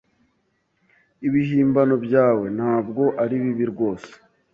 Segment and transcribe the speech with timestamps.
[1.27, 4.11] Ibihimbano byawe ntabwo ari bibi rwose.